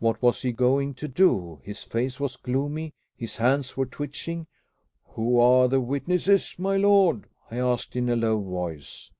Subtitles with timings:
[0.00, 1.60] What was he going to do?
[1.62, 4.48] His face was gloomy, his hands were twitching.
[5.10, 9.12] "Who are the witnesses, my lord?" I asked in a low voice.